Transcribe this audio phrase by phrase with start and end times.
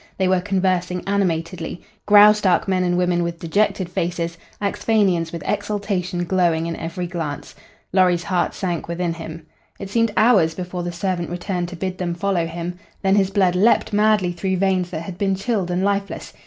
[0.17, 6.65] They were conversing animatedly, Graustark men and women with dejected faces, Axphainians with exultation glowing
[6.65, 7.53] in every glance.
[7.93, 9.45] Lorry's heart sank within him.
[9.79, 12.79] It seemed hours before the servant returned to bid them follow him.
[13.03, 16.33] Then his blood leaped madly through veins that had been chilled and lifeless.